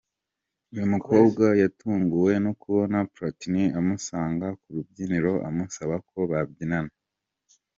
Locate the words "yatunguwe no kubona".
1.61-2.97